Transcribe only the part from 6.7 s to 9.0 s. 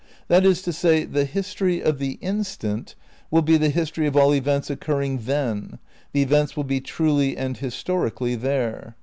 truly and historically "there."